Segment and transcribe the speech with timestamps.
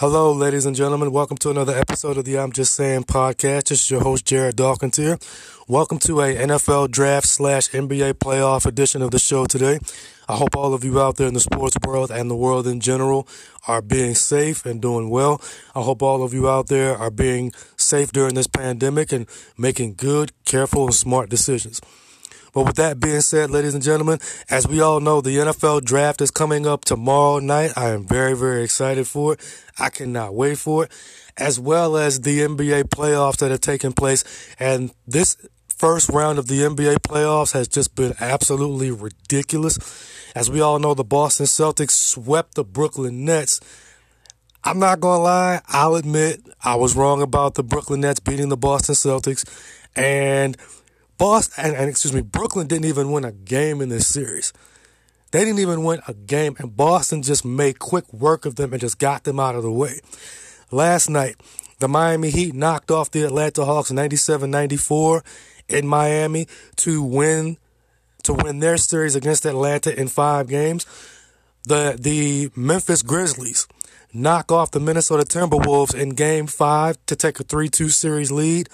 [0.00, 1.10] Hello, ladies and gentlemen.
[1.10, 3.70] Welcome to another episode of the I'm Just Saying podcast.
[3.70, 5.18] This is your host, Jared Dawkins here.
[5.66, 9.80] Welcome to a NFL draft slash NBA playoff edition of the show today.
[10.28, 12.78] I hope all of you out there in the sports world and the world in
[12.78, 13.26] general
[13.66, 15.42] are being safe and doing well.
[15.74, 19.26] I hope all of you out there are being safe during this pandemic and
[19.56, 21.80] making good, careful, and smart decisions.
[22.52, 24.18] But with that being said, ladies and gentlemen,
[24.50, 27.72] as we all know, the NFL draft is coming up tomorrow night.
[27.76, 29.62] I am very, very excited for it.
[29.78, 30.92] I cannot wait for it,
[31.36, 34.24] as well as the NBA playoffs that have taken place.
[34.58, 35.36] And this
[35.68, 39.78] first round of the NBA playoffs has just been absolutely ridiculous.
[40.34, 43.60] As we all know, the Boston Celtics swept the Brooklyn Nets.
[44.64, 48.48] I'm not going to lie, I'll admit I was wrong about the Brooklyn Nets beating
[48.48, 49.44] the Boston Celtics.
[49.94, 50.56] And
[51.18, 54.52] Boston, and, and excuse me, Brooklyn didn't even win a game in this series.
[55.30, 58.80] They didn't even win a game, and Boston just made quick work of them and
[58.80, 60.00] just got them out of the way.
[60.70, 61.36] Last night,
[61.80, 65.22] the Miami Heat knocked off the Atlanta Hawks 97-94
[65.68, 67.58] in Miami to win
[68.24, 70.86] to win their series against Atlanta in 5 games.
[71.64, 73.66] The the Memphis Grizzlies
[74.12, 78.68] knock off the Minnesota Timberwolves in game 5 to take a 3-2 series lead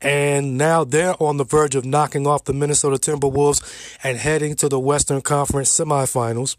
[0.00, 4.68] and now they're on the verge of knocking off the Minnesota Timberwolves and heading to
[4.68, 6.56] the Western Conference semifinals.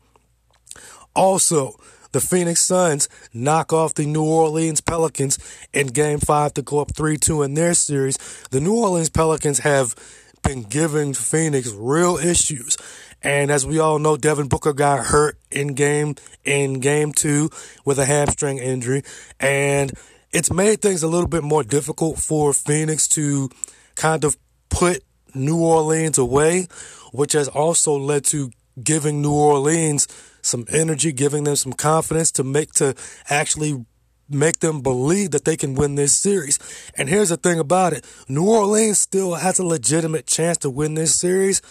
[1.16, 1.76] Also,
[2.12, 5.40] the Phoenix Suns knock off the New Orleans Pelicans
[5.74, 8.18] in game five to go up 3 2 in their series.
[8.52, 9.96] The New Orleans Pelicans have
[10.44, 12.78] been giving Phoenix real issues.
[13.24, 17.50] And as we all know, Devin Booker got hurt in game in game two
[17.86, 19.04] with a hamstring injury.
[19.40, 19.92] And
[20.34, 23.50] it's made things a little bit more difficult for Phoenix to
[23.96, 24.38] kind of
[24.70, 26.68] put New Orleans away,
[27.12, 30.08] which has also led to giving New Orleans
[30.42, 32.96] some energy, giving them some confidence to make to
[33.30, 33.86] actually
[34.30, 36.58] make them believe that they can win this series.
[36.96, 38.06] And here's the thing about it.
[38.30, 41.62] New Orleans still has a legitimate chance to win this series,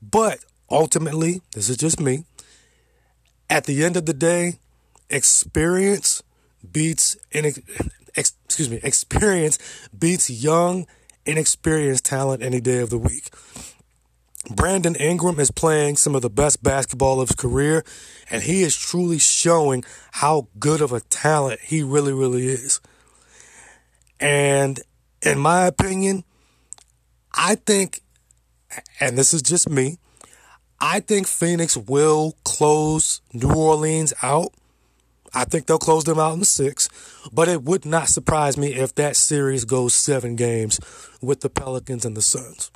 [0.00, 0.38] but
[0.70, 2.24] ultimately, this is just me.
[3.50, 4.58] At the end of the day,
[5.10, 6.22] experience
[6.72, 7.52] beats in
[8.16, 9.58] excuse me experience
[9.96, 10.86] beats young
[11.26, 13.30] inexperienced talent any day of the week.
[14.50, 17.82] Brandon Ingram is playing some of the best basketball of his career,
[18.30, 22.80] and he is truly showing how good of a talent he really, really is.
[24.20, 24.80] And
[25.22, 26.24] in my opinion,
[27.32, 28.02] I think,
[29.00, 29.98] and this is just me,
[30.78, 34.52] I think Phoenix will close New Orleans out
[35.34, 36.88] I think they'll close them out in six,
[37.32, 40.78] but it would not surprise me if that series goes seven games
[41.20, 42.70] with the Pelicans and the Suns.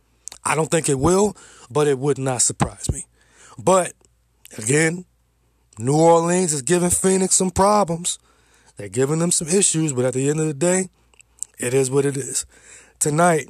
[0.44, 1.36] I don't think it will,
[1.70, 3.04] but it would not surprise me.
[3.58, 3.92] But
[4.56, 5.04] again,
[5.78, 8.18] New Orleans is giving Phoenix some problems.
[8.76, 10.88] They're giving them some issues, but at the end of the day,
[11.58, 12.46] it is what it is.
[12.98, 13.48] Tonight,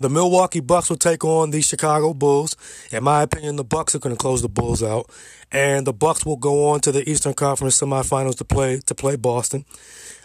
[0.00, 2.56] the Milwaukee Bucks will take on the Chicago Bulls.
[2.90, 5.10] In my opinion, the Bucks are going to close the Bulls out,
[5.52, 9.16] and the Bucks will go on to the Eastern Conference semifinals to play to play
[9.16, 9.64] Boston.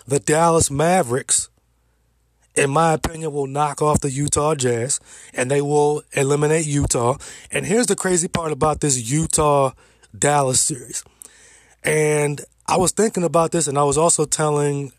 [0.08, 1.50] The Dallas Mavericks,
[2.56, 5.00] in my opinion, will knock off the Utah Jazz,
[5.34, 7.18] and they will eliminate Utah.
[7.52, 9.74] And here's the crazy part about this Utah
[10.18, 11.04] Dallas series.
[11.84, 14.92] And I was thinking about this, and I was also telling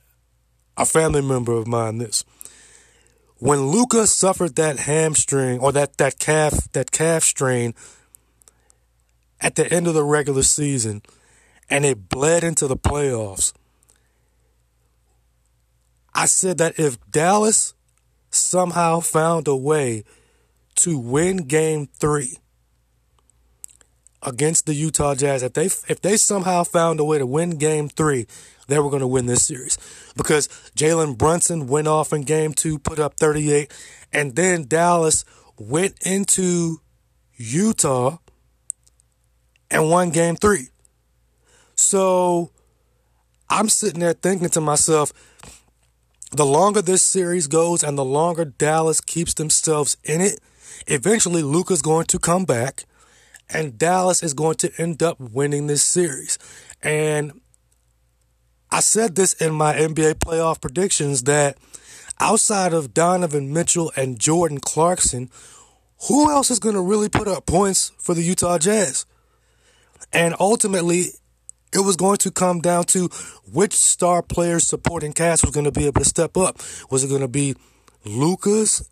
[0.77, 2.25] a family member of mine this
[3.41, 7.75] when Luka suffered that hamstring or that, that calf that calf strain
[9.41, 11.03] at the end of the regular season
[11.71, 13.55] and it bled into the playoffs,
[16.15, 17.73] I said that if Dallas
[18.29, 20.05] somehow found a way
[20.77, 22.37] to win game three
[24.23, 27.89] against the Utah Jazz, if they if they somehow found a way to win game
[27.89, 28.27] three,
[28.71, 29.79] they were going to win this series
[30.17, 33.73] because Jalen Brunson went off in game two, put up 38,
[34.13, 35.25] and then Dallas
[35.59, 36.81] went into
[37.37, 38.19] Utah
[39.71, 40.69] and won game three.
[41.75, 42.51] So
[43.49, 45.13] I'm sitting there thinking to myself,
[46.33, 50.39] the longer this series goes and the longer Dallas keeps themselves in it,
[50.87, 52.85] eventually Luka's going to come back
[53.53, 56.39] and Dallas is going to end up winning this series.
[56.83, 57.41] And
[58.73, 61.59] I said this in my NBA playoff predictions that
[62.21, 65.31] outside of Donovan Mitchell and Jordan Clarkson,
[66.09, 69.07] who else is going to really put up points for the Utah Jazz?
[70.13, 71.07] And ultimately,
[71.73, 73.09] it was going to come down to
[73.53, 76.59] which star players supporting cast was going to be able to step up.
[76.91, 77.55] Was it going to be
[78.05, 78.89] Luka's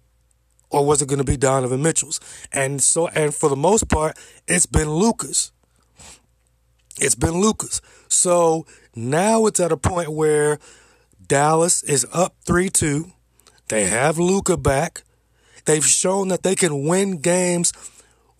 [0.70, 2.20] or was it going to be Donovan Mitchell's?
[2.52, 4.16] And so, and for the most part,
[4.46, 5.52] it's been Luka's.
[7.00, 7.80] It's been Luka's.
[8.08, 8.66] So
[8.98, 10.58] Now it's at a point where
[11.24, 13.12] Dallas is up 3 2.
[13.68, 15.04] They have Luka back.
[15.66, 17.72] They've shown that they can win games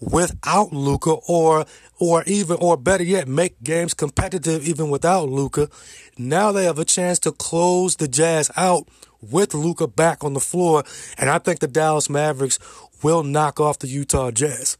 [0.00, 1.64] without Luka or
[2.00, 5.68] or even or better yet make games competitive even without Luka.
[6.16, 8.88] Now they have a chance to close the Jazz out
[9.20, 10.82] with Luka back on the floor
[11.16, 12.58] and I think the Dallas Mavericks
[13.04, 14.76] will knock off the Utah Jazz.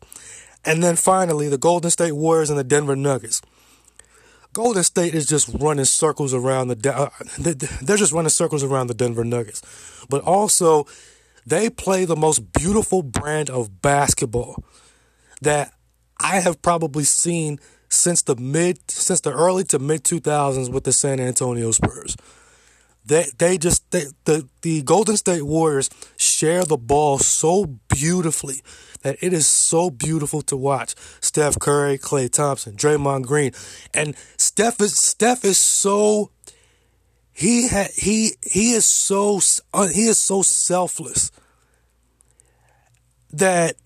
[0.65, 3.43] And then finally the Golden State Warriors and the Denver Nuggets.
[4.59, 8.95] Golden State is just running circles around the uh, they're just running circles around the
[8.95, 9.63] Denver Nuggets.
[10.11, 10.85] But also
[11.47, 14.65] they play the most beautiful brand of basketball
[15.43, 15.73] that
[16.19, 20.93] I have probably seen since the mid since the early to mid 2000s with the
[20.93, 22.17] San Antonio Spurs.
[23.07, 28.61] They they just they, the the Golden State Warriors share the ball so beautifully
[29.03, 30.95] that it is so beautiful to watch.
[31.21, 33.53] Steph Curry, Klay Thompson, Draymond Green,
[33.95, 34.15] and
[34.59, 36.33] Steph is Steph is so
[37.33, 39.39] he ha, he he is so
[39.73, 41.31] uh, he is so selfless
[43.33, 43.77] that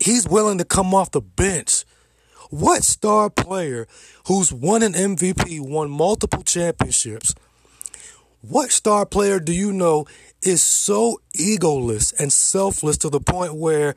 [0.00, 1.84] he's willing to come off the bench.
[2.48, 3.86] What star player
[4.26, 7.34] who's won an MVP, won multiple championships,
[8.40, 10.06] what star player do you know
[10.40, 13.94] is so egoless and selfless to the point where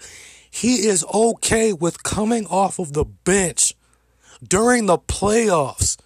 [0.51, 3.74] he is okay with coming off of the bench
[4.47, 5.97] during the playoffs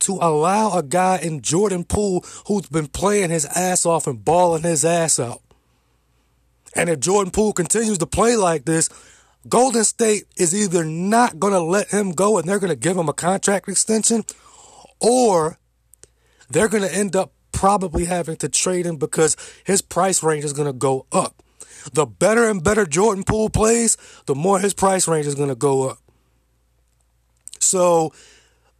[0.00, 4.62] to allow a guy in Jordan Poole who's been playing his ass off and balling
[4.62, 5.42] his ass out.
[6.74, 8.88] And if Jordan Poole continues to play like this,
[9.48, 12.96] Golden State is either not going to let him go and they're going to give
[12.96, 14.24] him a contract extension,
[15.00, 15.58] or
[16.50, 20.52] they're going to end up probably having to trade him because his price range is
[20.52, 21.42] going to go up.
[21.92, 23.96] The better and better Jordan Poole plays,
[24.26, 25.98] the more his price range is going to go up.
[27.60, 28.12] So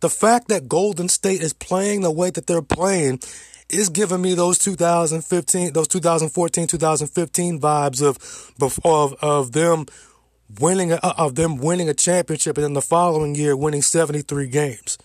[0.00, 3.20] the fact that Golden State is playing the way that they're playing
[3.68, 8.52] is giving me those 2015, those 2014, 2015 vibes of
[8.84, 9.86] of of them
[10.58, 14.48] winning a, uh, of them winning a championship and then the following year winning 73
[14.48, 14.98] games.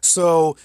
[0.00, 0.56] So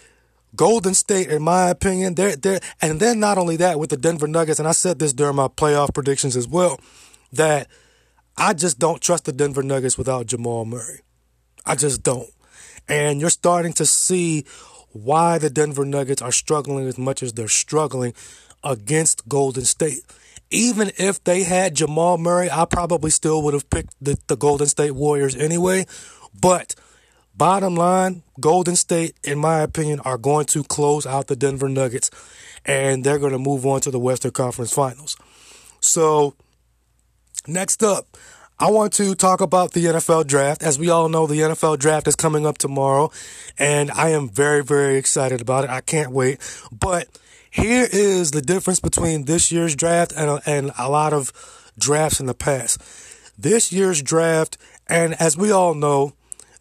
[0.56, 4.28] Golden State, in my opinion, they're, they're, and then not only that with the Denver
[4.28, 6.80] Nuggets, and I said this during my playoff predictions as well,
[7.34, 7.68] that
[8.38, 11.02] I just don't trust the Denver Nuggets without Jamal Murray.
[11.66, 12.30] I just don't.
[12.88, 14.46] And you're starting to see
[14.92, 18.14] why the Denver Nuggets are struggling as much as they're struggling
[18.64, 20.02] against Golden State
[20.52, 24.68] even if they had Jamal Murray, I probably still would have picked the, the Golden
[24.68, 25.86] State Warriors anyway.
[26.40, 26.76] But
[27.36, 32.12] bottom line, Golden State, in my opinion, are going to close out the Denver Nuggets
[32.66, 35.18] and they're going to move on to the Western Conference Finals.
[35.82, 36.36] So,
[37.48, 38.18] next up,
[38.58, 40.64] I want to talk about the NFL draft.
[40.64, 43.12] As we all know, the NFL draft is coming up tomorrow,
[43.58, 45.70] and I am very, very excited about it.
[45.70, 46.40] I can't wait.
[46.72, 47.10] But
[47.52, 51.34] here is the difference between this year's draft and, and a lot of
[51.78, 52.82] drafts in the past.
[53.38, 56.14] This year's draft, and as we all know,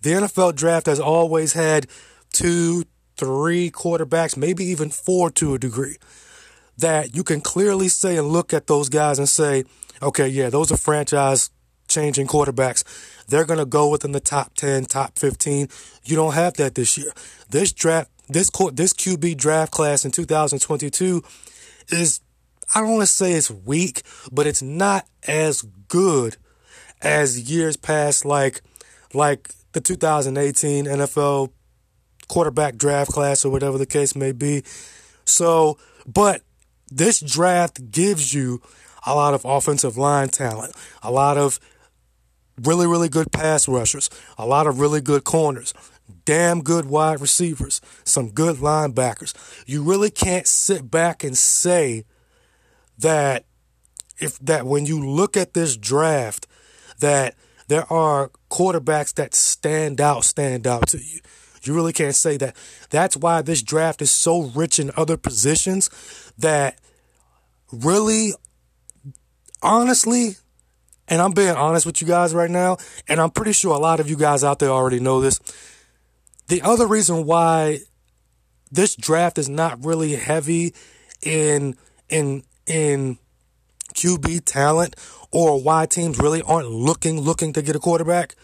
[0.02, 1.87] the NFL draft has always had
[2.32, 2.82] two,
[3.17, 5.99] three quarterbacks, maybe even four to a degree,
[6.76, 9.62] that you can clearly say and look at those guys and say,
[10.02, 11.50] okay, yeah, those are franchise
[11.94, 12.85] changing quarterbacks.
[13.26, 15.69] They're going to go within the top 10, top 15.
[16.05, 17.12] You don't have that this year.
[17.49, 21.23] This draft this court, this QB draft class in 2022
[21.88, 22.21] is
[22.75, 24.02] I don't want to say it's weak,
[24.33, 26.37] but it's not as good
[27.02, 28.62] as years past like
[29.12, 31.50] like the 2018 NFL
[32.28, 34.62] quarterback draft class or whatever the case may be.
[35.25, 36.42] So, but
[36.90, 38.62] this draft gives you
[39.07, 41.61] a lot of offensive line talent, a lot of
[42.62, 45.75] really, really good pass rushers, a lot of really good corners,
[46.25, 49.34] damn good wide receivers, some good linebackers.
[49.66, 52.04] You really can't sit back and say
[52.99, 53.44] that
[54.18, 56.46] if that when you look at this draft
[57.00, 57.34] that
[57.66, 61.20] there are quarterbacks that stand out stand out to you.
[61.62, 62.54] You really can't say that.
[62.90, 65.88] That's why this draft is so rich in other positions
[66.37, 66.78] that
[67.73, 68.34] really
[69.62, 70.37] honestly
[71.08, 74.00] and I'm being honest with you guys right now, and I'm pretty sure a lot
[74.00, 75.40] of you guys out there already know this.
[76.49, 77.80] The other reason why
[78.70, 80.75] this draft is not really heavy
[81.23, 81.76] in
[82.08, 83.18] in in
[83.94, 84.96] QB talent
[85.30, 88.37] or why teams really aren't looking looking to get a quarterback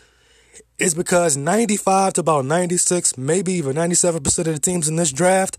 [0.79, 5.59] is because 95 to about 96, maybe even 97% of the teams in this draft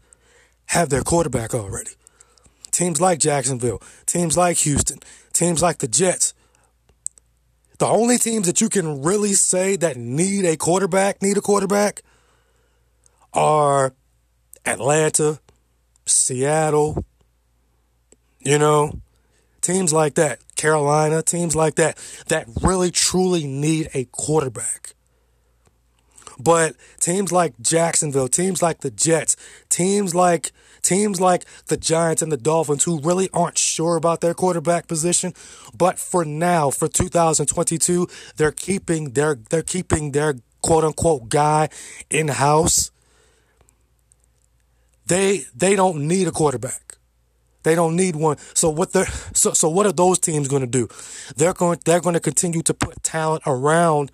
[0.67, 1.91] have their quarterback already.
[2.71, 4.99] Teams like Jacksonville, teams like Houston,
[5.31, 6.33] teams like the Jets.
[7.81, 12.03] The only teams that you can really say that need a quarterback, need a quarterback
[13.33, 13.95] are
[14.67, 15.39] Atlanta,
[16.05, 17.03] Seattle,
[18.39, 19.01] you know,
[19.61, 21.97] teams like that, Carolina, teams like that,
[22.27, 24.93] that really truly need a quarterback.
[26.37, 29.35] But teams like Jacksonville, teams like the Jets,
[29.69, 34.33] teams like teams like the Giants and the Dolphins who really aren't sure about their
[34.33, 35.33] quarterback position,
[35.75, 38.07] but for now, for 2022,
[38.37, 41.69] they're keeping their they're keeping their quote unquote guy
[42.09, 42.91] in house.
[45.07, 46.97] They they don't need a quarterback.
[47.63, 48.37] They don't need one.
[48.53, 50.87] So what they're so so what are those teams going to do?
[51.35, 54.11] They're going they're going to continue to put talent around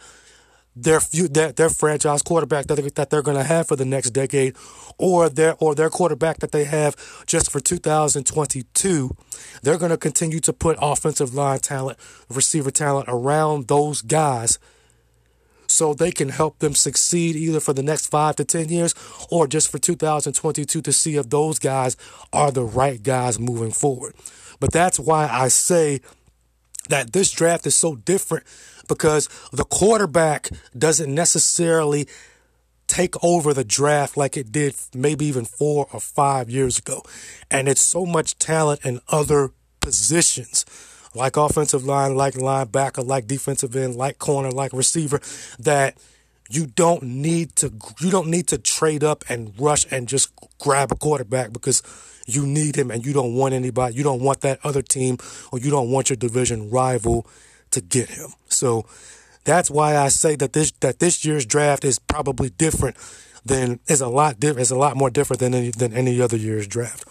[0.84, 4.12] their their, their franchise quarterback that they, that they're going to have for the next
[4.12, 4.56] decade,
[4.98, 9.16] or their or their quarterback that they have just for 2022.
[9.62, 11.98] They're going to continue to put offensive line talent,
[12.30, 14.60] receiver talent around those guys
[15.68, 18.96] so they can help them succeed either for the next five to 10 years
[19.30, 21.98] or just for 2022 to see if those guys
[22.32, 24.16] are the right guys moving forward.
[24.60, 26.02] But that's why I say
[26.90, 28.46] that this draft is so different
[28.88, 32.08] because the quarterback doesn't necessarily
[32.88, 37.03] take over the draft like it did maybe even four or five years ago.
[37.51, 39.51] And it's so much talent in other
[39.82, 40.65] positions
[41.17, 45.20] like offensive line, like linebacker, like defensive end, like corner, like receiver,
[45.60, 45.98] that
[46.50, 50.91] you don't need to you don't need to trade up and rush and just grab
[50.91, 51.84] a quarterback because
[52.25, 55.17] you need him and you don't want anybody you don't want that other team
[55.51, 57.27] or you don't want your division rival
[57.78, 58.30] to get him.
[58.50, 58.86] So
[59.44, 62.98] that's why I say that this that this year's draft is probably different
[63.46, 66.38] than is a lot different is a lot more different than any, than any other
[66.38, 67.06] year's draft.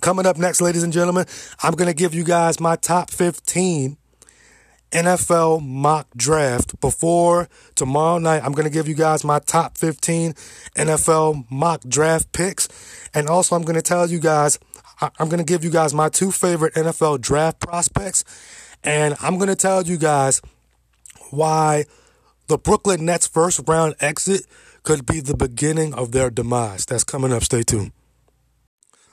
[0.00, 1.26] Coming up next, ladies and gentlemen,
[1.62, 3.98] I'm going to give you guys my top 15
[4.92, 6.80] NFL mock draft.
[6.80, 10.32] Before tomorrow night, I'm going to give you guys my top 15
[10.74, 12.68] NFL mock draft picks.
[13.14, 14.58] And also, I'm going to tell you guys,
[15.00, 18.24] I'm going to give you guys my two favorite NFL draft prospects.
[18.82, 20.40] And I'm going to tell you guys
[21.30, 21.84] why
[22.48, 24.46] the Brooklyn Nets first round exit
[24.82, 26.86] could be the beginning of their demise.
[26.86, 27.44] That's coming up.
[27.44, 27.92] Stay tuned.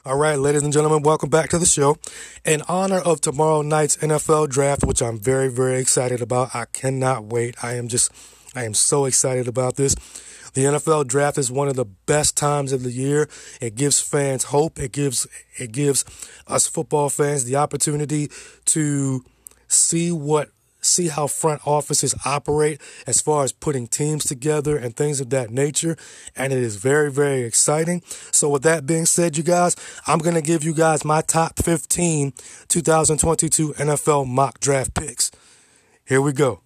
[0.05, 1.97] All right, ladies and gentlemen, welcome back to the show.
[2.45, 7.25] In honor of tomorrow night's NFL draft, which I'm very, very excited about, I cannot
[7.25, 7.62] wait.
[7.62, 8.09] I am just,
[8.55, 9.95] I am so excited about this.
[10.53, 13.27] The NFL draft is one of the best times of the year.
[13.59, 14.79] It gives fans hope.
[14.79, 16.05] It gives, it gives
[16.47, 18.31] us football fans the opportunity
[18.67, 19.25] to
[19.67, 20.50] see what
[20.81, 25.50] see how front offices operate as far as putting teams together and things of that
[25.50, 25.97] nature.
[26.36, 28.01] And it is very, very exciting.
[28.31, 31.59] So, with that being said, you guys, I'm going to give you guys my top
[31.59, 32.33] 15
[32.67, 35.31] 2022 NFL mock draft picks.
[36.05, 36.62] Here we go.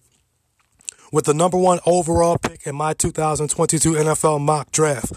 [1.10, 5.12] With the number one overall pick in my 2022 NFL mock draft,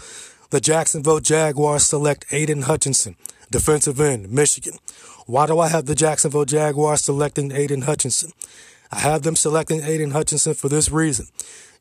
[0.50, 3.16] the Jacksonville Jaguars select Aidan Hutchinson,
[3.50, 4.78] defensive end, Michigan.
[5.26, 8.32] Why do I have the Jacksonville Jaguars selecting Aidan Hutchinson?
[8.92, 11.26] I have them selecting Aidan Hutchinson for this reason.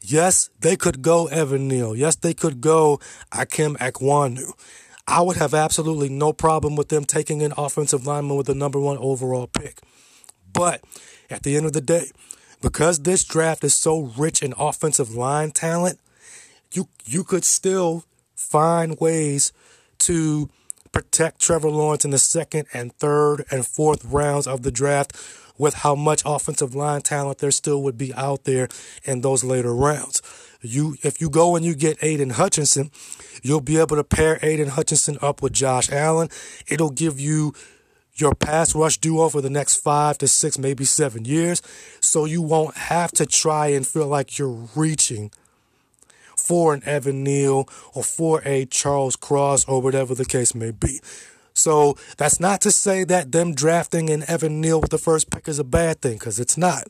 [0.01, 1.95] Yes, they could go Evan Neal.
[1.95, 2.99] Yes, they could go
[3.31, 4.51] Ikem Ekwonu.
[5.07, 8.79] I would have absolutely no problem with them taking an offensive lineman with the number
[8.79, 9.79] one overall pick.
[10.51, 10.83] But
[11.29, 12.09] at the end of the day,
[12.61, 15.99] because this draft is so rich in offensive line talent,
[16.71, 18.03] you you could still
[18.35, 19.53] find ways
[19.99, 20.49] to
[20.95, 25.11] protect Trevor Lawrence in the second and third and fourth rounds of the draft
[25.57, 28.69] with how much offensive line talent there still would be out there
[29.03, 30.21] in those later rounds.
[30.61, 32.91] You, if you go and you get Aidan Hutchinson,
[33.43, 36.29] you'll be able to pair Aidan Hutchinson up with Josh Allen.
[36.65, 37.53] It'll give you
[38.13, 41.61] your pass rush duo for the next five to six, maybe seven years.
[41.99, 45.31] So you won't have to try and feel like you're reaching
[46.45, 50.99] for an Evan Neal or for a Charles Cross or whatever the case may be.
[51.53, 55.47] So that's not to say that them drafting an Evan Neal with the first pick
[55.47, 56.83] is a bad thing, because it's not.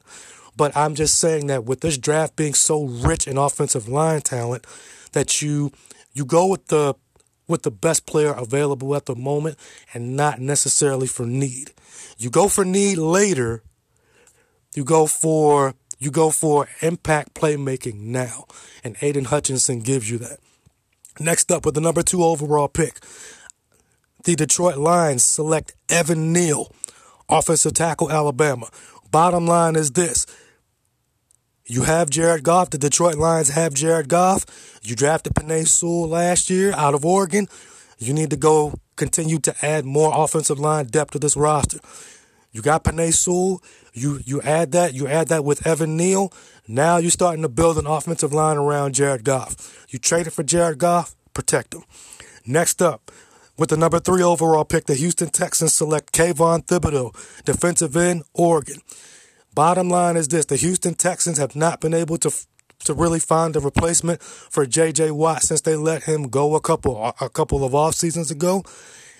[0.57, 4.65] But I'm just saying that with this draft being so rich in offensive line talent,
[5.11, 5.71] that you
[6.13, 6.95] you go with the
[7.47, 9.57] with the best player available at the moment
[9.93, 11.71] and not necessarily for need.
[12.17, 13.61] You go for need later.
[14.73, 18.45] You go for you go for impact playmaking now.
[18.83, 20.39] And Aidan Hutchinson gives you that.
[21.19, 22.99] Next up with the number two overall pick,
[24.25, 26.71] the Detroit Lions select Evan Neal,
[27.29, 28.69] offensive tackle, Alabama.
[29.11, 30.25] Bottom line is this.
[31.67, 32.69] You have Jared Goff.
[32.69, 34.45] The Detroit Lions have Jared Goff.
[34.83, 37.47] You drafted Penei Sewell last year out of Oregon.
[37.97, 41.79] You need to go continue to add more offensive line depth to this roster.
[42.51, 43.63] You got Penei Sewell.
[43.95, 44.93] You you add that.
[44.93, 46.31] You add that with Evan Neal.
[46.67, 49.85] Now you're starting to build an offensive line around Jared Goff.
[49.89, 51.15] You traded for Jared Goff.
[51.33, 51.83] protect them.
[52.45, 53.09] Next up,
[53.57, 57.13] with the number three overall pick, the Houston Texans select Kayvon Thibodeaux,
[57.45, 58.81] defensive end, Oregon.
[59.53, 62.31] Bottom line is this: the Houston Texans have not been able to
[62.83, 65.11] to really find a replacement for J.J.
[65.11, 68.63] Watt since they let him go a couple a couple of off seasons ago.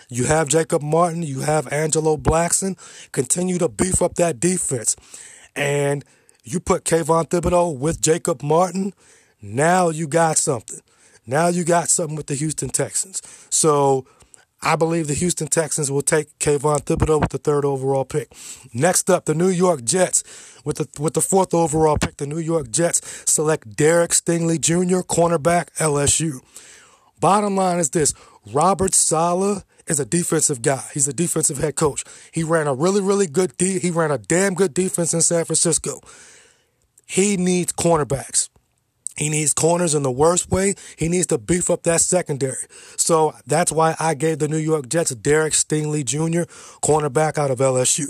[0.09, 2.77] You have Jacob Martin, you have Angelo Blackson.
[3.11, 4.95] Continue to beef up that defense,
[5.55, 6.03] and
[6.43, 8.93] you put Kayvon Thibodeaux with Jacob Martin.
[9.41, 10.81] Now you got something.
[11.27, 13.21] Now you got something with the Houston Texans.
[13.49, 14.05] So
[14.61, 18.31] I believe the Houston Texans will take Kayvon Thibodeaux with the third overall pick.
[18.73, 20.23] Next up, the New York Jets
[20.63, 22.17] with the with the fourth overall pick.
[22.17, 26.41] The New York Jets select Derek Stingley Jr., cornerback, LSU.
[27.19, 28.13] Bottom line is this:
[28.51, 30.83] Robert Saleh is a defensive guy.
[30.93, 32.03] He's a defensive head coach.
[32.31, 35.45] He ran a really, really good de- he ran a damn good defense in San
[35.45, 36.01] Francisco.
[37.05, 38.49] He needs cornerbacks.
[39.17, 40.75] He needs corners in the worst way.
[40.97, 42.65] He needs to beef up that secondary.
[42.97, 46.51] So that's why I gave the New York Jets Derek Stingley Jr.,
[46.81, 48.07] cornerback out of LSU.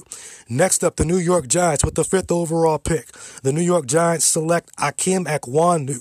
[0.50, 3.12] Next up, the New York Giants with the fifth overall pick.
[3.44, 6.00] The New York Giants select Akim Ekwonu,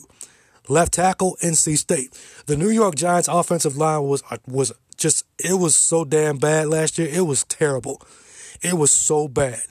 [0.69, 2.19] left tackle, NC State.
[2.47, 6.99] The New York Giants offensive line was was just it was so damn bad last
[6.99, 7.09] year.
[7.11, 8.01] It was terrible.
[8.63, 9.63] It was so bad.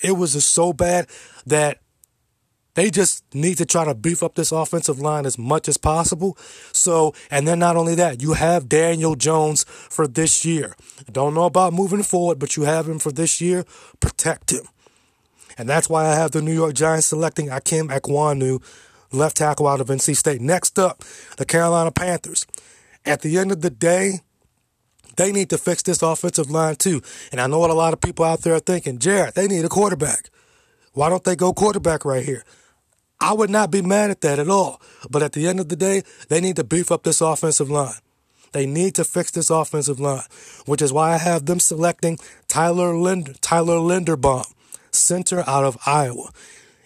[0.00, 1.08] It was just so bad
[1.46, 1.80] that
[2.76, 6.36] they just need to try to beef up this offensive line as much as possible.
[6.72, 10.76] So, and then not only that, you have Daniel Jones for this year.
[11.10, 13.64] Don't know about moving forward, but you have him for this year.
[13.98, 14.68] Protect him.
[15.56, 18.62] And that's why I have the New York Giants selecting Akim Ekwonu,
[19.10, 20.42] left tackle out of NC State.
[20.42, 21.02] Next up,
[21.38, 22.46] the Carolina Panthers.
[23.06, 24.20] At the end of the day,
[25.16, 27.02] they need to fix this offensive line too.
[27.32, 29.64] And I know what a lot of people out there are thinking, Jared, they need
[29.64, 30.30] a quarterback.
[30.92, 32.44] Why don't they go quarterback right here?
[33.20, 34.80] I would not be mad at that at all.
[35.10, 37.94] But at the end of the day, they need to beef up this offensive line.
[38.52, 40.22] They need to fix this offensive line,
[40.64, 44.50] which is why I have them selecting Tyler Linder, Tyler Linderbaum,
[44.90, 46.30] center out of Iowa.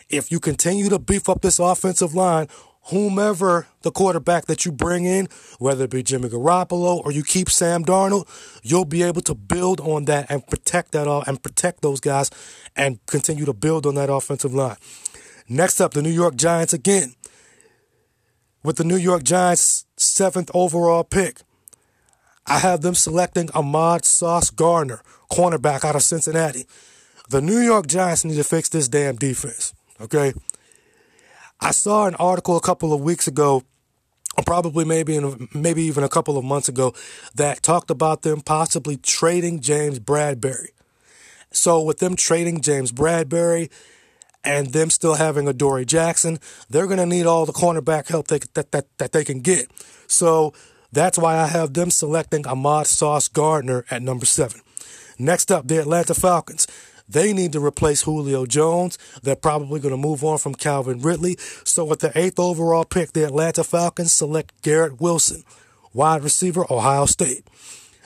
[0.08, 2.48] If you continue to beef up this offensive line,
[2.84, 7.50] whomever the quarterback that you bring in, whether it be Jimmy Garoppolo or you keep
[7.50, 8.28] Sam Darnold,
[8.62, 12.30] you'll be able to build on that and protect that all and protect those guys
[12.76, 14.76] and continue to build on that offensive line.
[15.48, 17.14] Next up, the New York Giants again.
[18.62, 21.40] With the New York Giants' seventh overall pick,
[22.46, 26.66] I have them selecting Ahmad Sauce Gardner, cornerback out of Cincinnati.
[27.30, 30.34] The New York Giants need to fix this damn defense, okay?
[31.60, 33.62] I saw an article a couple of weeks ago,
[34.36, 36.94] or probably maybe in, maybe even a couple of months ago,
[37.34, 40.68] that talked about them possibly trading James Bradberry.
[41.52, 43.70] So with them trading James Bradberry,
[44.44, 48.38] and them still having Adoree' Jackson, they're going to need all the cornerback help they,
[48.54, 49.70] that, that, that they can get.
[50.06, 50.54] So
[50.92, 54.62] that's why I have them selecting Ahmad Sauce Gardner at number seven.
[55.18, 56.66] Next up, the Atlanta Falcons.
[57.10, 58.96] They need to replace Julio Jones.
[59.22, 61.36] They're probably going to move on from Calvin Ridley.
[61.64, 65.42] So with the eighth overall pick, the Atlanta Falcons select Garrett Wilson,
[65.92, 67.44] wide receiver, Ohio State.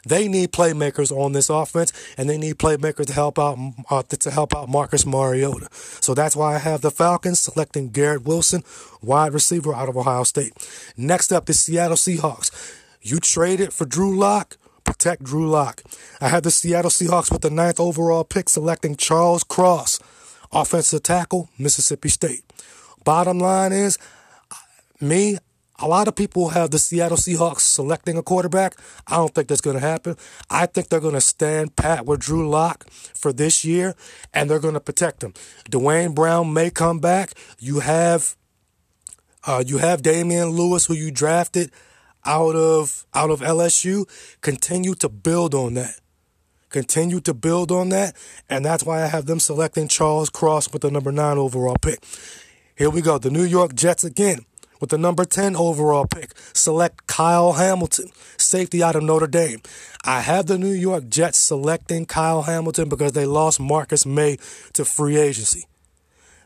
[0.06, 3.58] They need playmakers on this offense, and they need playmakers to help out
[3.90, 5.68] uh, to help out Marcus Mariota.
[5.72, 8.64] So that's why I have the Falcons selecting Garrett Wilson,
[9.00, 10.52] wide receiver out of Ohio State.
[10.96, 12.50] Next up, the Seattle Seahawks.
[13.00, 14.56] You traded for Drew Lock.
[14.84, 15.82] Protect Drew Lock.
[16.20, 19.98] I have the Seattle Seahawks with the ninth overall pick selecting Charles Cross,
[20.52, 22.42] offensive tackle, Mississippi State.
[23.04, 23.98] Bottom line is,
[25.00, 25.38] me,
[25.80, 28.76] a lot of people have the Seattle Seahawks selecting a quarterback.
[29.06, 30.16] I don't think that's going to happen.
[30.48, 33.94] I think they're going to stand pat with Drew Lock for this year,
[34.32, 35.34] and they're going to protect him.
[35.68, 37.32] Duane Brown may come back.
[37.58, 38.36] You have,
[39.46, 41.72] uh, you have Damien Lewis, who you drafted
[42.24, 44.08] out of out of LSU.
[44.40, 46.00] Continue to build on that.
[46.70, 48.16] Continue to build on that,
[48.50, 52.04] and that's why I have them selecting Charles Cross with the number nine overall pick.
[52.76, 53.18] Here we go.
[53.18, 54.44] The New York Jets again
[54.80, 59.62] with the number 10 overall pick, select Kyle Hamilton, safety out of Notre Dame.
[60.04, 64.36] I have the New York Jets selecting Kyle Hamilton because they lost Marcus Maye
[64.74, 65.66] to free agency.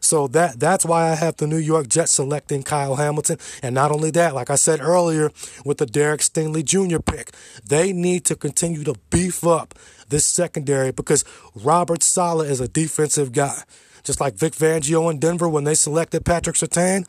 [0.01, 3.39] So that that's why I have the New York Jets selecting Kyle Hamilton.
[3.63, 5.31] And not only that, like I said earlier
[5.65, 6.99] with the Derek Stingley Jr.
[6.99, 7.33] pick,
[7.65, 9.75] they need to continue to beef up
[10.09, 13.63] this secondary because Robert Saleh is a defensive guy.
[14.05, 17.07] Just like Vic Fangio in Denver when they selected Patrick Surtain,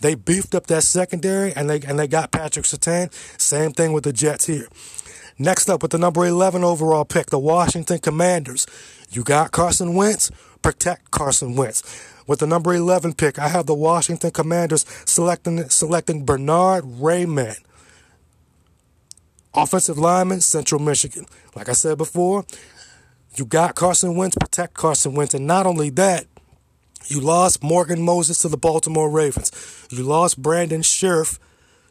[0.00, 3.12] they beefed up that secondary and they and they got Patrick Surtain.
[3.40, 4.68] Same thing with the Jets here.
[5.38, 8.66] Next up with the number 11 overall pick, the Washington Commanders.
[9.10, 10.30] You got Carson Wentz,
[10.66, 11.84] protect Carson Wentz.
[12.26, 17.58] With the number 11 pick, I have the Washington Commanders selecting selecting Bernhard Raimann,
[19.54, 21.26] Offensive lineman, Central Michigan.
[21.54, 22.44] Like I said before,
[23.36, 25.34] you got Carson Wentz, protect Carson Wentz.
[25.34, 26.26] And not only that,
[27.06, 29.52] you lost Morgan Moses to the Baltimore Ravens.
[29.90, 31.38] You lost Brandon Scherff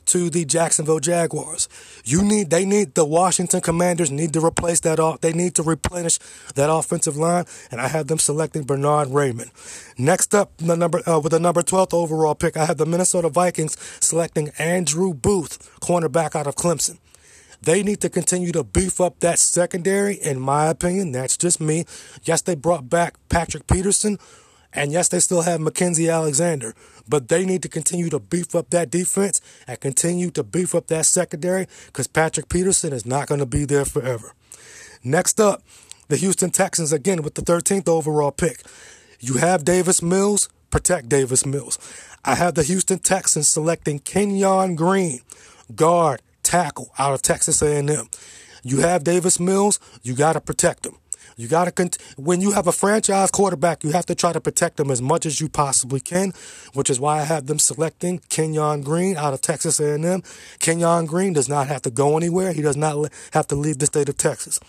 [0.07, 1.67] to the Jacksonville Jaguars.
[2.03, 5.21] You need they need the Washington Commanders need to replace that off.
[5.21, 6.19] They need to replenish
[6.55, 9.49] that offensive line, and I have them selecting Bernhard Raimann.
[9.97, 13.29] Next up, the number uh, with the number 12th overall pick, I have the Minnesota
[13.29, 16.97] Vikings selecting Andrew Booth, cornerback out of Clemson.
[17.61, 21.11] They need to continue to beef up that secondary, in my opinion.
[21.11, 21.85] That's just me.
[22.23, 24.19] Yes, they brought back Patrick Peterson,
[24.75, 26.75] and yes, they still have Mackensie Alexander,
[27.07, 30.87] but they need to continue to beef up that defense and continue to beef up
[30.87, 34.33] that secondary because Patrick Peterson is not going to be there forever.
[35.03, 35.63] Next up,
[36.07, 38.61] the Houston Texans again with the 13th overall pick.
[39.19, 41.79] You have Davis Mills, protect Davis Mills.
[42.25, 45.21] I have the Houston Texans selecting Kenyon Green,
[45.75, 48.09] guard, tackle out of Texas A&M.
[48.63, 50.97] You have Davis Mills, you got to protect him.
[51.37, 54.39] You got to cont- when you have a franchise quarterback, you have to try to
[54.39, 56.31] protect them as much as you possibly can,
[56.73, 60.23] which is why I have them selecting Kenyon Green out of Texas A&M.
[60.59, 62.53] Kenyon Green does not have to go anywhere.
[62.53, 64.59] He does not have to leave the state of Texas.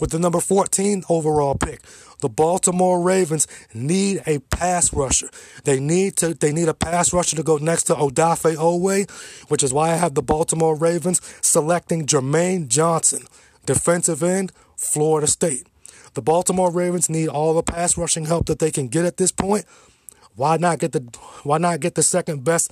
[0.00, 1.82] With the number 14 overall pick,
[2.20, 5.28] the Baltimore Ravens need a pass rusher.
[5.64, 9.10] They need to they need a pass rusher to go next to Odafe Oweh,
[9.50, 13.26] which is why I have the Baltimore Ravens selecting Jermaine Johnson,
[13.66, 15.66] defensive end, Florida State.
[16.14, 19.32] The Baltimore Ravens need all the pass rushing help that they can get at this
[19.32, 19.64] point.
[20.34, 21.00] Why not get the
[21.42, 22.70] why not get the second best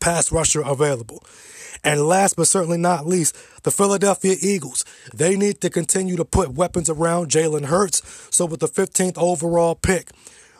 [0.00, 1.22] pass rusher available?
[1.84, 4.84] And last but certainly not least, the Philadelphia Eagles.
[5.14, 8.02] They need to continue to put weapons around Jalen Hurts.
[8.34, 10.10] So with the 15th overall pick,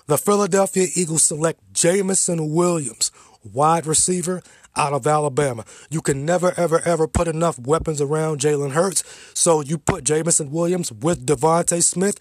[0.06, 3.10] the Philadelphia Eagles select Jameson Williams,
[3.42, 4.42] wide receiver
[4.78, 5.64] out of Alabama.
[5.90, 9.04] You can never, ever, ever put enough weapons around Jalen Hurts.
[9.34, 12.16] So you put Jameson Williams with DeVonta Smith,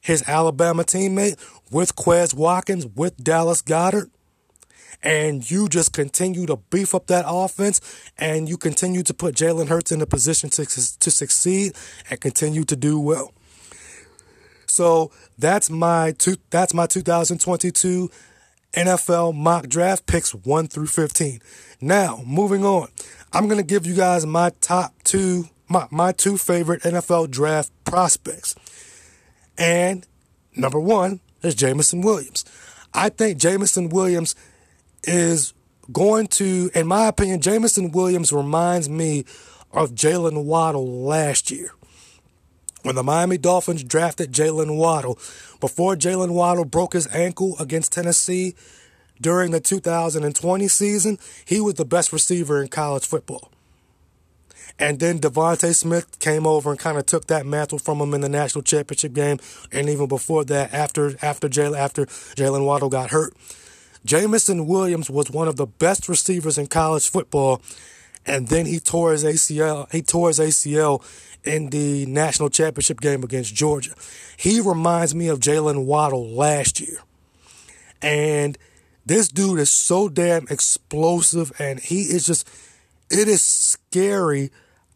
[0.00, 1.38] his Alabama teammate,
[1.70, 4.10] with Quez Watkins, with Dallas Goedert.
[5.02, 7.80] And you just continue to beef up that offense
[8.18, 11.72] and you continue to put Jalen Hurts in a position to, to succeed
[12.10, 13.32] and continue to do well.
[14.66, 18.10] So that's my two, that's my 2022
[18.72, 21.40] NFL mock draft picks 1 through 15.
[21.80, 22.88] Now, moving on.
[23.32, 27.72] I'm going to give you guys my top two, my, my two favorite NFL draft
[27.84, 28.54] prospects.
[29.56, 30.06] And
[30.56, 32.44] number one is Jameson Williams.
[32.92, 34.34] I think Jameson Williams
[35.04, 35.54] is
[35.92, 39.24] going to, in my opinion, Jameson Williams reminds me
[39.72, 41.72] of Jaylen Waddle last year.
[42.82, 45.18] When the Miami Dolphins drafted Jaylen Waddle,
[45.60, 48.54] before Jaylen Waddle broke his ankle against Tennessee
[49.20, 53.50] during the 2020 season, he was the best receiver in college football.
[54.78, 58.22] And then DeVonta Smith came over and kind of took that mantle from him in
[58.22, 59.38] the national championship game,
[59.70, 63.34] and even before that, after after Jalen after Jaylen Waddle got hurt,
[64.06, 67.60] Jameson Williams was one of the best receivers in college football,
[68.24, 69.90] and then he tore his ACL.
[69.92, 71.02] He tore his ACL
[71.44, 73.94] in the national championship game against Georgia.
[74.36, 76.98] He reminds me of Jaylen Waddle last year.
[78.02, 78.56] And
[79.04, 82.48] this dude is so damn explosive and he is just,
[83.10, 84.50] it is scary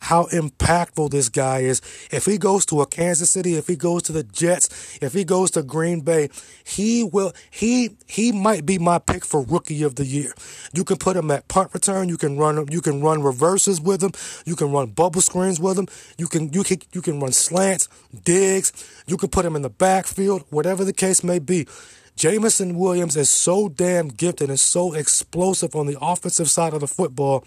[0.05, 1.81] how impactful this guy is.
[2.11, 5.25] If he goes to a Kansas City, if he goes to the Jets, if he
[5.25, 6.29] goes to Green Bay,
[6.63, 10.35] he will he he might be my pick for rookie of the year.
[10.75, 14.03] You can put him at punt return, you can run you can run reverses with
[14.03, 14.13] him,
[14.45, 15.89] you can run bubble screens with him,
[16.19, 17.89] you can you can you can run slants,
[18.25, 18.73] digs,
[19.07, 21.67] you can put him in the backfield, whatever the case may be.
[22.17, 26.87] Jameson Williams is so damn gifted and so explosive on the offensive side of the
[26.87, 27.45] football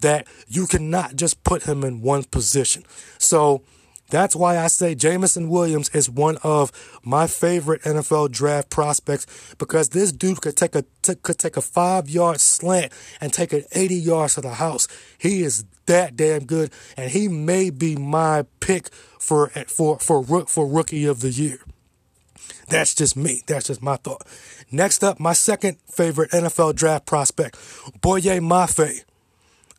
[0.00, 2.84] that you cannot just put him in one position.
[3.18, 3.62] So
[4.10, 6.70] that's why I say Jameson Williams is one of
[7.02, 9.26] my favorite NFL draft prospects
[9.58, 13.52] because this dude could take a t- could take a five yard slant and take
[13.52, 14.86] it 80 yards to the house.
[15.18, 20.66] He is that damn good, and he may be my pick for for for for
[20.66, 21.58] rookie of the year.
[22.68, 23.42] That's just me.
[23.46, 24.26] That's just my thought.
[24.70, 27.56] Next up, my second favorite NFL draft prospect,
[28.00, 29.04] Boye Mafe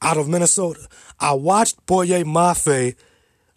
[0.01, 0.87] out of Minnesota.
[1.19, 2.95] I watched Boye Mafe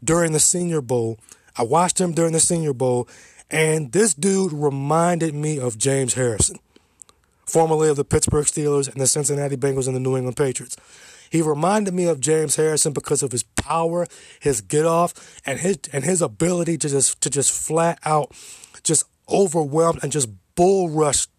[0.03, 1.19] during the Senior Bowl.
[1.57, 3.09] I watched him during the Senior Bowl,
[3.51, 6.59] and this dude reminded me of James Harrison,
[7.45, 10.77] formerly of the Pittsburgh Steelers and the Cincinnati Bengals and the New England Patriots.
[11.31, 14.07] He reminded me of James Harrison because of his power,
[14.41, 18.33] his get off, and his and his ability to just to just flat out
[18.83, 21.31] just overwhelmed and just bull rushed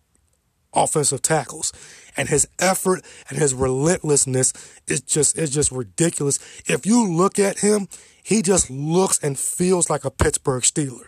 [0.74, 1.72] offensive tackles.
[2.18, 4.52] and his effort and his relentlessness
[4.88, 6.38] is just is just ridiculous.
[6.68, 7.88] If you look at him,
[8.22, 11.08] he just looks and feels like a Pittsburgh Steeler.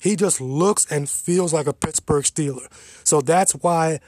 [0.00, 2.68] He just looks and feels like a Pittsburgh Steeler.
[3.04, 4.00] So that's why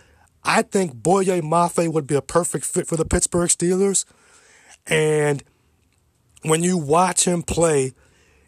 [0.44, 4.04] I think Boye Mafe would be a perfect fit for the Pittsburgh Steelers.
[4.86, 5.42] And
[6.42, 7.94] when you watch him play,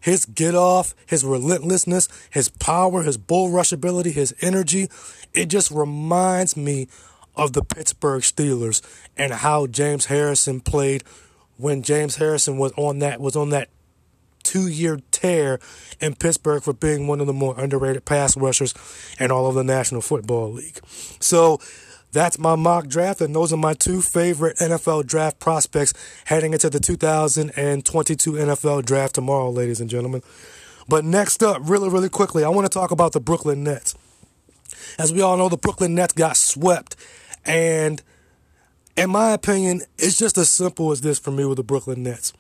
[0.03, 4.89] his get off, his relentlessness, his power, his bull rush ability, his energy,
[5.33, 6.89] it just reminds me
[7.37, 8.83] of the Pittsburgh Steelers
[9.17, 11.05] and how James Harrison played
[11.57, 13.69] when James Harrison was on that was on that
[14.43, 15.61] two year tear
[16.01, 18.75] in Pittsburgh for being one of the more underrated pass rushers
[19.19, 20.81] in all of the National Football League.
[21.21, 21.61] So
[22.13, 25.95] that's my mock draft, and those are my two favorite NFL draft prospects
[26.27, 30.23] heading into the 2022 NFL draft tomorrow, ladies and gentlemen.
[30.89, 33.95] But next up, really, really quickly, I want to talk about the Brooklyn Nets.
[34.99, 36.97] As we all know, the Brooklyn Nets got swept,
[37.47, 38.03] and
[38.97, 42.35] in my opinion, it's just as simple as this for me with the Brooklyn Nets.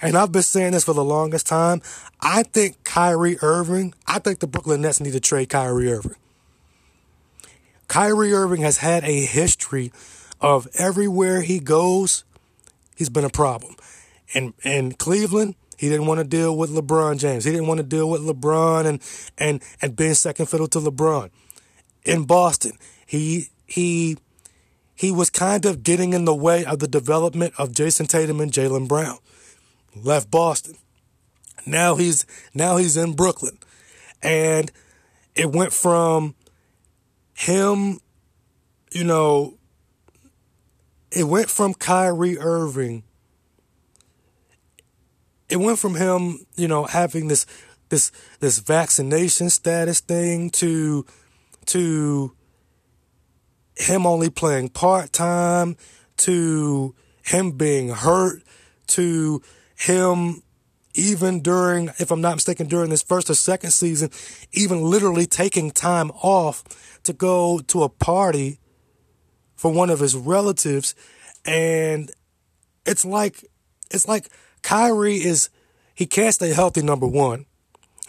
[0.00, 1.80] And I've been saying this for the longest time.
[2.20, 6.16] I think Kyrie Irving, I think the Brooklyn Nets need to trade Kyrie Irving.
[7.92, 9.92] Kyrie Irving has had a history
[10.40, 12.24] of everywhere he goes,
[12.96, 13.76] he's been a problem.
[14.32, 17.44] And in Cleveland, he didn't want to deal with LeBron James.
[17.44, 19.02] He didn't want to deal with LeBron and
[19.36, 21.28] and and being second fiddle to LeBron.
[22.02, 24.16] In Boston, he he
[24.94, 28.50] he was kind of getting in the way of the development of Jayson Tatum and
[28.50, 29.18] Jaylen Brown.
[29.94, 30.76] Left Boston.
[31.66, 32.24] Now he's
[32.54, 33.58] now he's in Brooklyn.
[34.22, 34.72] And
[35.34, 36.36] it went from
[37.42, 37.98] him,
[38.92, 39.58] you know,
[41.10, 43.02] it went from Kyrie Irving.
[45.48, 47.44] It went from him, you know, having this
[47.88, 51.04] this this vaccination status thing to
[51.66, 52.32] to
[53.76, 55.76] him only playing part time
[56.18, 58.42] to him being hurt
[58.86, 59.42] to
[59.74, 60.42] him
[60.94, 64.10] even during, if I'm not mistaken, during this first or second season,
[64.52, 66.62] even literally taking time off
[67.04, 68.58] to go to a party
[69.54, 70.94] for one of his relatives.
[71.44, 72.10] And
[72.86, 73.44] it's like,
[73.90, 74.28] it's like
[74.62, 75.50] Kyrie is,
[75.94, 77.46] he can't stay healthy, number one.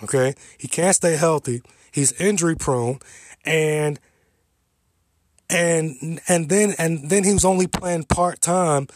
[0.04, 0.36] Okay.
[0.58, 1.62] He can't stay healthy.
[1.92, 3.00] He's injury prone.
[3.46, 4.00] And,
[5.50, 8.88] and, and then, and then he was only playing part time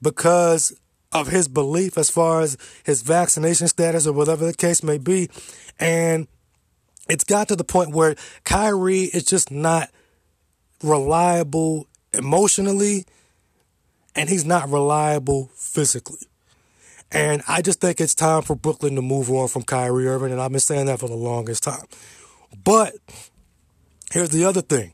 [0.00, 0.76] because
[1.12, 5.28] of his belief as far as his vaccination status or whatever the case may be.
[5.78, 6.26] And
[7.08, 9.90] it's got to the point where Kyrie is just not
[10.82, 13.06] reliable emotionally
[14.14, 16.26] and he's not reliable physically.
[17.10, 20.40] And I just think it's time for Brooklyn to move on from Kyrie Irving, and
[20.40, 21.84] I've been saying that for the longest time.
[22.64, 22.94] But
[24.10, 24.92] here's the other thing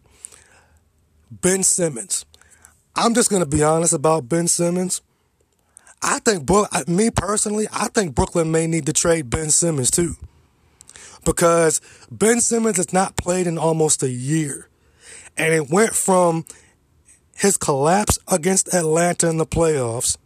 [1.31, 2.25] Ben Simmons.
[2.97, 5.01] I'm just going to be honest about Ben Simmons.
[6.03, 6.49] I think,
[6.89, 10.17] me personally, I think Brooklyn may need to trade Ben Simmons too.
[11.29, 14.67] Because Ben Simmons has not played in almost a year.
[15.37, 16.47] And it went from
[17.37, 20.17] his collapse against Atlanta in the playoffs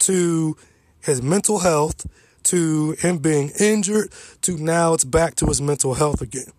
[0.00, 0.56] to
[1.00, 2.08] his mental health
[2.42, 6.50] to him being injured to now it's back to his mental health again.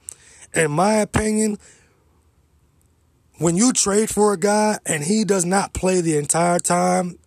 [0.54, 1.58] In my opinion,
[3.40, 7.20] when you trade for a guy and he does not play the entire time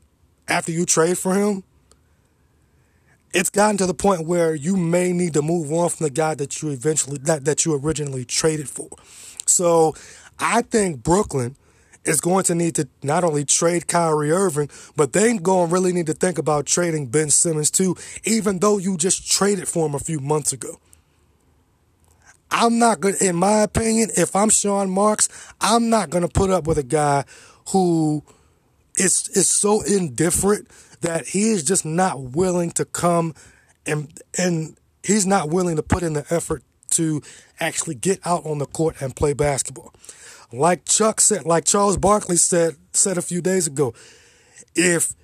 [0.49, 1.64] after you trade for him,
[3.37, 6.35] it's gotten to the point where you may need to move on from the guy
[6.35, 8.88] that you eventually that, that you originally traded for.
[9.44, 9.94] So
[10.38, 11.55] I think Brooklyn
[12.07, 15.92] is going to need to not only trade Kyrie Irving, but they're going to really
[15.92, 17.94] need to think about trading Ben Simmons too,
[18.25, 20.81] even though you just traded for him a few months ago.
[22.51, 25.29] I'm not to, in my opinion, if I'm Sean Marks,
[25.61, 27.25] I'm not going to put up with a guy
[27.68, 28.22] who
[28.94, 30.68] is is so indifferent
[31.00, 33.35] that he is just not willing to come
[33.87, 37.22] and and he's not willing to put in the effort to
[37.61, 39.92] actually get out on the court and play basketball.
[40.52, 43.94] Like Chuck said, like Charles Barkley said said a few days ago,
[44.74, 45.14] if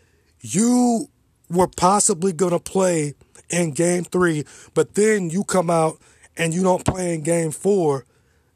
[0.40, 1.08] you
[1.48, 3.14] were possibly going to play
[3.50, 5.98] in game 3, but then you come out
[6.37, 8.04] and you don't play in game 4,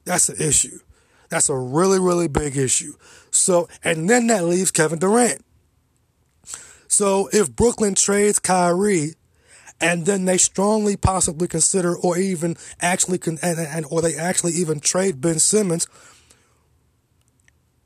[0.05, 0.81] that's an issue.
[1.29, 2.95] That's a really, really big issue.
[3.31, 5.45] So, and then that leaves Kevin Durant.
[6.97, 9.17] So if Brooklyn trades Kyrie,
[9.83, 14.81] and then they strongly possibly consider, or even actually, and, and or they actually even
[14.81, 15.87] trade Ben Simmons.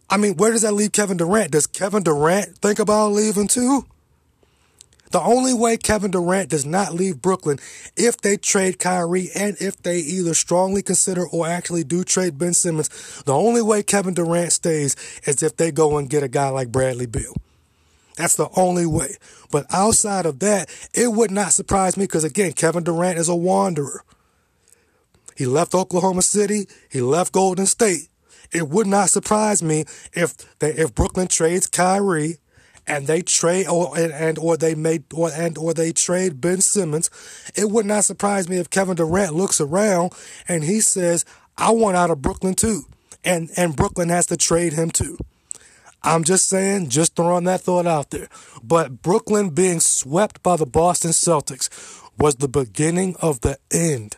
[0.08, 1.50] I mean, where does that leave Kevin Durant?
[1.50, 3.84] Does Kevin Durant think about leaving too?
[5.10, 7.58] The only way Kevin Durant does not leave Brooklyn
[7.96, 12.54] if they trade Kyrie and if they either strongly consider or actually do trade Ben
[12.54, 12.88] Simmons,
[13.26, 14.94] the only way Kevin Durant stays
[15.24, 17.34] is if they go and get a guy like Bradley Beal.
[18.16, 19.16] That's the only way.
[19.50, 23.36] But outside of that, it would not surprise me because, again, Kevin Durant is a
[23.36, 24.04] wanderer.
[25.36, 28.08] He left Oklahoma City, he left Golden State.
[28.52, 32.38] It would not surprise me if they, if Brooklyn trades Kyrie
[32.86, 36.60] and they trade or and, and or they made or and or they trade Ben
[36.60, 37.08] Simmons,
[37.54, 40.12] it would not surprise me if Kevin Durant looks around
[40.48, 41.24] and he says,
[41.56, 42.86] "I want out of Brooklyn too,"
[43.24, 45.16] and and Brooklyn has to trade him too.
[46.02, 48.28] I'm just saying, just throwing that thought out there.
[48.62, 51.68] But Brooklyn being swept by the Boston Celtics
[52.18, 54.16] was the beginning of the end,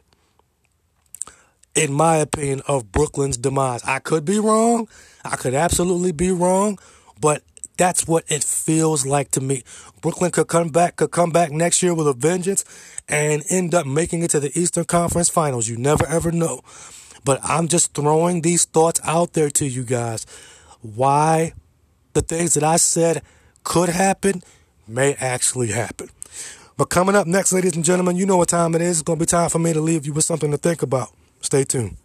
[1.75, 3.83] in my opinion, of Brooklyn's demise.
[3.85, 4.89] I could be wrong.
[5.25, 6.79] I could absolutely be wrong,
[7.21, 7.43] but
[7.77, 9.65] that's what it feels like to me.
[10.01, 12.65] Brooklyn could come back, could come back next year with a vengeance
[13.09, 15.69] and end up making it to the Eastern Conference Finals.
[15.69, 16.61] You never ever know.
[17.25, 20.27] But I'm just throwing these thoughts out there to you guys.
[20.81, 21.53] Why
[22.13, 23.23] the things that I said
[23.65, 24.43] could happen
[24.87, 26.09] may actually happen.
[26.77, 28.99] But coming up next, ladies and gentlemen, you know what time it is.
[28.99, 31.11] It's going to be time for me to leave you with something to think about.
[31.41, 31.97] Stay tuned.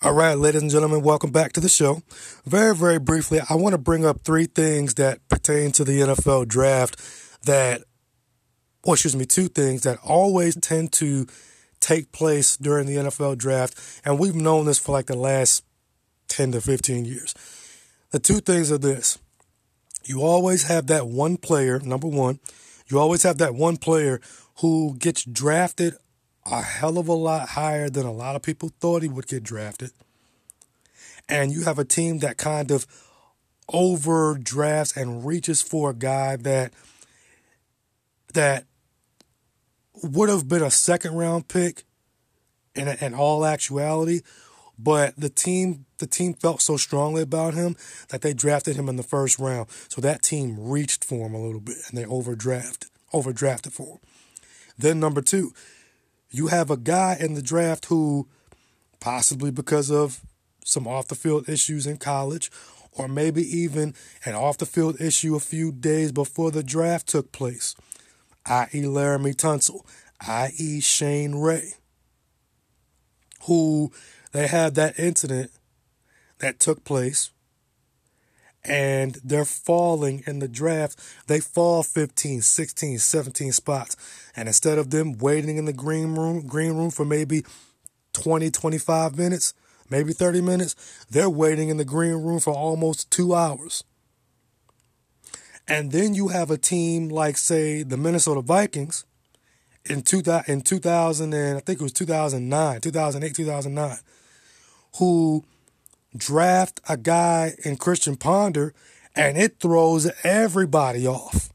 [0.00, 2.02] All right, ladies and gentlemen, welcome back to the show.
[2.44, 6.46] Very, very briefly, I want to bring up three things that pertain to the NFL
[6.46, 7.00] draft
[7.44, 7.82] that,
[8.84, 11.26] or excuse me, two things that always tend to
[11.80, 14.00] take place during the NFL draft.
[14.04, 15.64] And we've known this for like the last
[16.28, 17.34] 10 to 15 years.
[18.10, 19.18] The two things are this
[20.04, 22.40] you always have that one player, number one,
[22.86, 24.20] you always have that one player
[24.60, 25.94] who gets drafted
[26.46, 29.42] a hell of a lot higher than a lot of people thought he would get
[29.42, 29.90] drafted.
[31.28, 32.86] And you have a team that kind of
[33.68, 36.72] overdrafts and reaches for a guy that
[38.32, 38.64] that
[40.02, 41.82] would have been a second round pick
[42.74, 44.20] in, in all actuality,
[44.78, 47.76] but the team the team felt so strongly about him
[48.10, 49.68] that they drafted him in the first round.
[49.88, 53.98] So that team reached for him a little bit and they overdrafted overdrafted for him.
[54.76, 55.52] Then number two,
[56.30, 58.28] you have a guy in the draft who,
[59.00, 60.20] possibly because of
[60.64, 62.50] some off the field issues in college,
[62.92, 67.32] or maybe even an off the field issue a few days before the draft took
[67.32, 67.74] place,
[68.46, 69.84] i.e., Laremy Tunsil,
[70.26, 71.74] i.e., Shane Ray,
[73.44, 73.90] who
[74.32, 75.50] they had that incident
[76.38, 77.30] that took place
[78.64, 80.98] and they're falling in the draft.
[81.26, 83.96] They fall 15, 16, 17 spots.
[84.36, 87.44] And instead of them waiting in the green room, green room for maybe
[88.12, 89.54] 20, 25 minutes,
[89.88, 93.84] maybe 30 minutes, they're waiting in the green room for almost 2 hours.
[95.66, 99.04] And then you have a team like say the Minnesota Vikings
[99.84, 103.98] in 2000 in 2000 and I think it was 2009, 2008, 2009
[104.96, 105.44] who
[106.16, 108.74] draft a guy in Christian Ponder
[109.14, 111.52] and it throws everybody off.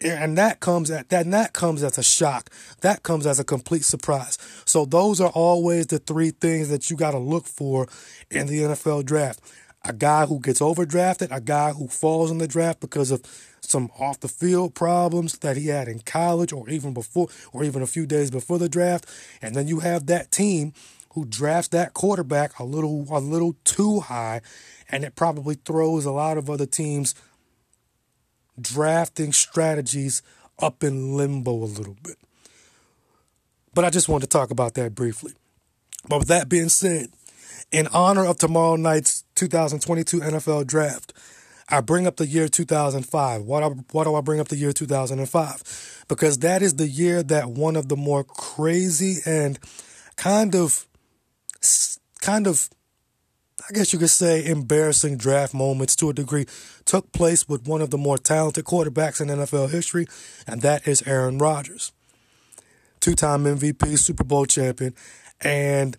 [0.00, 2.50] And that comes at that that comes as a shock.
[2.80, 4.36] That comes as a complete surprise.
[4.64, 7.86] So those are always the three things that you got to look for
[8.30, 9.40] in the NFL draft.
[9.84, 13.22] A guy who gets overdrafted, a guy who falls in the draft because of
[13.60, 17.82] some off the field problems that he had in college or even before or even
[17.82, 19.06] a few days before the draft.
[19.40, 20.72] And then you have that team
[21.12, 24.40] who drafts that quarterback a little a little too high,
[24.88, 27.14] and it probably throws a lot of other teams'
[28.60, 30.22] drafting strategies
[30.58, 32.16] up in limbo a little bit.
[33.74, 35.32] But I just wanted to talk about that briefly.
[36.08, 37.08] But with that being said,
[37.70, 41.12] in honor of tomorrow night's 2022 NFL draft,
[41.68, 43.42] I bring up the year 2005.
[43.42, 46.04] Why do, I, why do I bring up the year 2005?
[46.08, 49.58] Because that is the year that one of the more crazy and
[50.16, 50.86] kind of
[52.20, 52.68] kind of,
[53.68, 56.46] I guess you could say, embarrassing draft moments to a degree
[56.84, 60.06] took place with one of the more talented quarterbacks in NFL history,
[60.46, 61.92] and that is Aaron Rodgers.
[63.00, 64.94] Two time MVP, Super Bowl champion.
[65.40, 65.96] And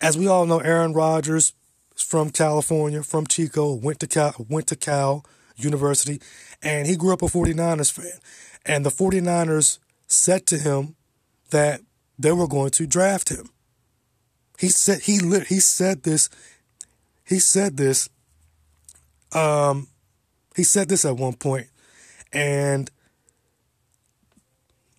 [0.00, 1.54] as we all know, Aaron Rodgers
[1.96, 5.24] is from California, from Chico, went to Cal, went to Cal
[5.56, 6.20] University,
[6.62, 8.20] and he grew up a 49ers fan.
[8.66, 10.96] And the 49ers said to him
[11.50, 11.80] that
[12.18, 13.48] they were going to draft him.
[14.58, 16.30] He said he he said this.
[17.24, 18.08] He said this.
[19.32, 19.88] Um,
[20.54, 21.66] he said this at one point,
[22.32, 22.90] and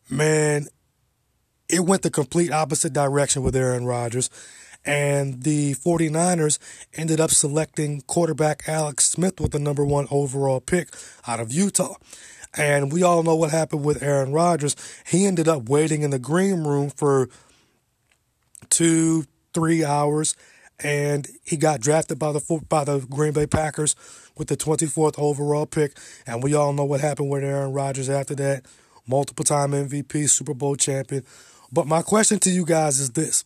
[0.10, 0.68] man,
[1.70, 4.30] it went the complete opposite direction with Aaron Rodgers.
[4.86, 6.60] And the 49ers
[6.94, 10.90] ended up selecting quarterback Alex Smith with the number one overall pick
[11.28, 11.96] out of Utah.
[12.56, 14.78] And we all know what happened with Aaron Rodgers.
[15.06, 17.28] He ended up waiting in the green room for
[18.70, 19.26] two,
[19.58, 20.36] three hours,
[20.84, 23.96] and he got drafted by the by the Green Bay Packers
[24.38, 25.98] with the 24th overall pick.
[26.28, 28.66] And we all know what happened with Aaron Rodgers after that.
[29.08, 31.24] Multiple time MVP, Super Bowl champion.
[31.72, 33.44] But my question to you guys is this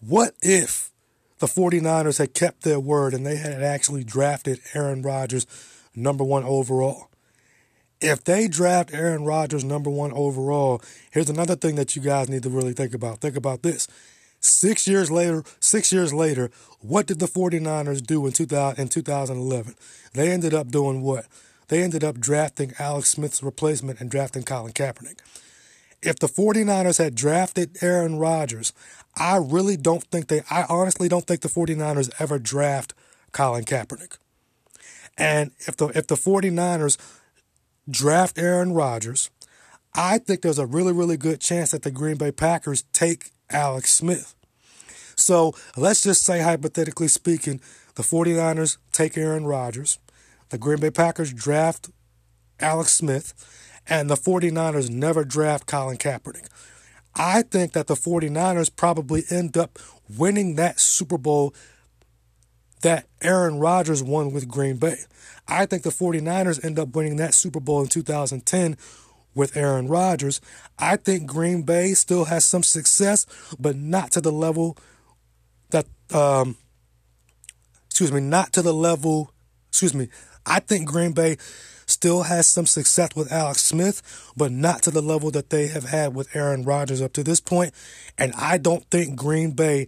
[0.00, 0.90] What if
[1.38, 5.46] the 49ers had kept their word and they had actually drafted Aaron Rodgers
[5.94, 7.10] number one overall?
[8.00, 10.80] If they draft Aaron Rodgers number one overall,
[11.10, 13.20] here's another thing that you guys need to really think about.
[13.20, 13.86] Think about this.
[14.40, 19.74] Six years later, six years later, what did the 49ers do in 2000, in 2011?
[20.14, 21.26] They ended up doing what?
[21.68, 25.18] They ended up drafting Alex Smith's replacement and drafting Colin Kaepernick.
[26.02, 28.72] If the 49ers had drafted Aaron Rodgers,
[29.16, 32.94] I really don't think they, I honestly don't think the 49ers ever draft
[33.32, 34.16] Colin Kaepernick.
[35.18, 36.96] And if the, if the 49ers
[37.90, 39.30] draft Aaron Rodgers,
[39.94, 43.92] I think there's a really, really good chance that the Green Bay Packers take Alex
[43.92, 44.34] Smith.
[45.16, 47.60] So let's just say, hypothetically speaking,
[47.96, 49.98] the 49ers take Aaron Rodgers,
[50.50, 51.90] the Green Bay Packers draft
[52.60, 53.34] Alex Smith,
[53.88, 56.46] and the 49ers never draft Colin Kaepernick.
[57.14, 59.78] I think that the 49ers probably end up
[60.16, 61.52] winning that Super Bowl
[62.82, 64.98] that Aaron Rodgers won with Green Bay.
[65.48, 68.76] I think the 49ers end up winning that Super Bowl in 2010
[69.38, 70.40] with Aaron Rodgers.
[70.78, 73.24] I think Green Bay still has some success,
[73.58, 74.76] but not to the level
[75.70, 76.56] that, um,
[77.86, 79.32] excuse me, not to the level,
[79.70, 80.08] excuse me.
[80.44, 81.36] I think Green Bay
[81.86, 84.02] still has some success with Alex Smith,
[84.36, 87.40] but not to the level that they have had with Aaron Rodgers up to this
[87.40, 87.72] point.
[88.18, 89.86] And I don't think Green Bay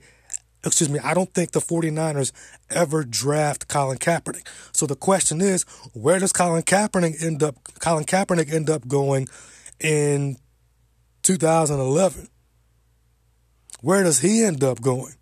[0.65, 2.33] excuse me, I don't think the 49ers
[2.71, 4.47] ever draft Colin Kaepernick.
[4.73, 9.29] So the question is, where does Colin Kaepernick end up Colin Kaepernick end up going
[9.79, 10.37] in
[11.23, 12.29] 2011?
[13.81, 15.15] Where does he end up going?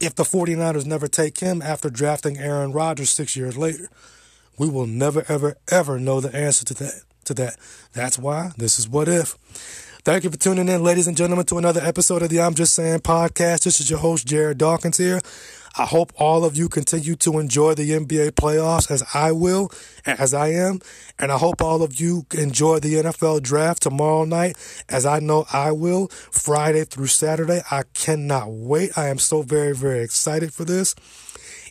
[0.00, 3.88] If the 49ers never take him after drafting Aaron Rodgers 6 years later,
[4.58, 7.02] we will never ever ever know the answer to that.
[7.26, 7.56] To that.
[7.92, 9.38] That's why this is what if.
[10.04, 12.74] Thank you for tuning in, ladies and gentlemen, to another episode of the I'm Just
[12.74, 13.62] Saying podcast.
[13.62, 15.18] This is your host, Jared Dawkins here.
[15.78, 19.70] I hope all of you continue to enjoy the NBA playoffs as I will,
[20.04, 20.80] as I am.
[21.18, 24.58] And I hope all of you enjoy the NFL draft tomorrow night,
[24.90, 27.62] as I know I will, Friday through Saturday.
[27.70, 28.98] I cannot wait.
[28.98, 30.94] I am so very, very excited for this.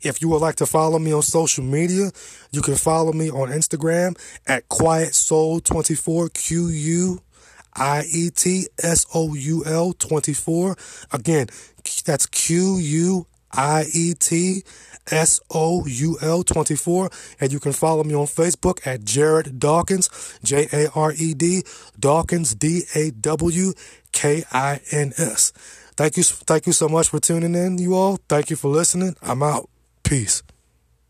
[0.01, 2.09] If you would like to follow me on social media,
[2.51, 4.17] you can follow me on Instagram
[4.47, 7.19] at Quiet Soul 24 Q U
[7.75, 10.75] I E T S O U L 24.
[11.11, 11.47] Again,
[12.05, 14.63] that's Q U I E T
[15.11, 17.09] S O U L 24.
[17.39, 20.09] And you can follow me on Facebook at Jared Dawkins,
[20.43, 21.63] J A R E D,
[21.99, 23.73] Dawkins, D A W
[24.11, 25.51] K I N S.
[25.95, 28.17] Thank you, thank you so much for tuning in, you all.
[28.27, 29.15] Thank you for listening.
[29.21, 29.69] I'm out.
[30.03, 30.41] Peace.